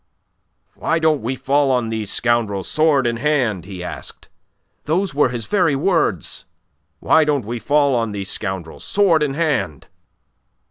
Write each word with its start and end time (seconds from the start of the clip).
'Why 0.73 0.97
don't 0.97 1.21
we 1.21 1.35
fall 1.35 1.69
on 1.69 1.89
these 1.89 2.11
scoundrels, 2.11 2.67
sword 2.67 3.05
in 3.05 3.17
hand?' 3.17 3.65
he 3.65 3.83
asked. 3.83 4.29
Those 4.85 5.13
were 5.13 5.29
his 5.29 5.45
very 5.45 5.75
words: 5.75 6.45
'Why 7.01 7.23
don't 7.23 7.45
we 7.45 7.59
fall 7.59 7.93
on 7.93 8.11
these 8.11 8.31
scoundrels, 8.31 8.83
sword 8.83 9.21
in 9.21 9.35
hand. 9.35 9.89